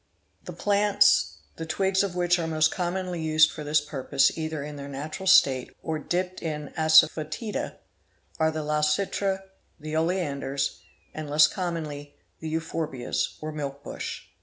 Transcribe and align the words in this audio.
The 0.45 0.53
plants, 0.53 1.37
the 1.57 1.65
twigs 1.67 2.01
of 2.01 2.15
which 2.15 2.39
are 2.39 2.47
most 2.47 2.71
commonly 2.71 3.21
used 3.21 3.51
for 3.51 3.63
this 3.63 3.81
purpose 3.81 4.35
either 4.35 4.63
in 4.63 4.75
their 4.75 4.87
natural 4.87 5.27
state 5.27 5.69
or 5.83 5.99
dipped 5.99 6.41
in 6.41 6.69
assafoetida, 6.69 7.75
are 8.39 8.49
the 8.49 8.63
Lal 8.63 8.81
chitra, 8.81 9.43
the 9.79 9.95
Oleanders, 9.95 10.79
and 11.13 11.29
less 11.29 11.45
commonly 11.47 12.15
the 12.39 12.51
Hwphorbias 12.51 13.37
or 13.41 13.51
milk 13.51 13.83
| 13.83 13.83
bush. 13.83 14.23